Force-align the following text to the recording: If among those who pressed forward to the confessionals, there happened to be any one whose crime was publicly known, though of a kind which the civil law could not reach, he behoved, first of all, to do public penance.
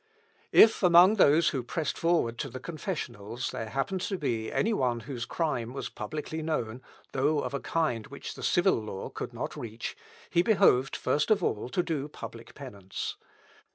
If 0.51 0.81
among 0.81 1.17
those 1.17 1.49
who 1.49 1.61
pressed 1.61 1.95
forward 1.95 2.39
to 2.39 2.49
the 2.49 2.59
confessionals, 2.59 3.51
there 3.51 3.69
happened 3.69 4.01
to 4.01 4.17
be 4.17 4.51
any 4.51 4.73
one 4.73 5.01
whose 5.01 5.25
crime 5.25 5.73
was 5.73 5.89
publicly 5.89 6.41
known, 6.41 6.81
though 7.11 7.37
of 7.41 7.53
a 7.53 7.59
kind 7.59 8.07
which 8.07 8.33
the 8.33 8.41
civil 8.41 8.79
law 8.81 9.09
could 9.09 9.31
not 9.31 9.55
reach, 9.55 9.95
he 10.31 10.41
behoved, 10.41 10.95
first 10.95 11.29
of 11.29 11.43
all, 11.43 11.69
to 11.69 11.83
do 11.83 12.07
public 12.07 12.55
penance. 12.55 13.15